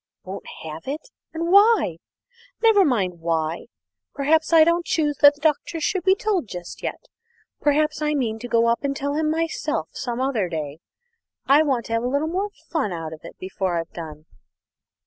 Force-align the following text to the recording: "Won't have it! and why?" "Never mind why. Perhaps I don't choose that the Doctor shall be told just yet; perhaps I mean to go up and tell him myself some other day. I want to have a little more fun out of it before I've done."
"Won't 0.23 0.47
have 0.63 0.87
it! 0.87 1.11
and 1.31 1.51
why?" 1.51 1.97
"Never 2.63 2.83
mind 2.83 3.19
why. 3.19 3.67
Perhaps 4.15 4.51
I 4.51 4.63
don't 4.63 4.83
choose 4.83 5.15
that 5.17 5.35
the 5.35 5.41
Doctor 5.41 5.79
shall 5.79 6.01
be 6.01 6.15
told 6.15 6.47
just 6.47 6.81
yet; 6.81 7.05
perhaps 7.59 8.01
I 8.01 8.15
mean 8.15 8.39
to 8.39 8.47
go 8.47 8.65
up 8.65 8.83
and 8.83 8.95
tell 8.95 9.13
him 9.13 9.29
myself 9.29 9.89
some 9.93 10.19
other 10.19 10.49
day. 10.49 10.79
I 11.45 11.61
want 11.61 11.85
to 11.85 11.93
have 11.93 12.01
a 12.03 12.07
little 12.09 12.27
more 12.27 12.49
fun 12.71 12.91
out 12.91 13.13
of 13.13 13.19
it 13.21 13.37
before 13.37 13.77
I've 13.77 13.91
done." 13.93 14.25